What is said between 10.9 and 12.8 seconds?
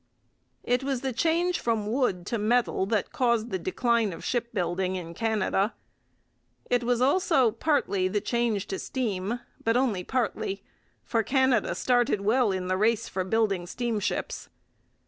for Canada started well in the